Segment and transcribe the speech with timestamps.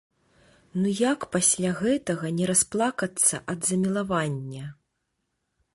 [0.79, 4.65] Ну як пасля гэтага не расплакацца ад замілавання!